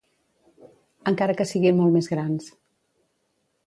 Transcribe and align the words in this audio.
Encara 1.13 1.37
que 1.41 1.47
siguin 1.51 1.79
molt 1.83 1.97
més 1.99 2.13
grans. 2.17 2.53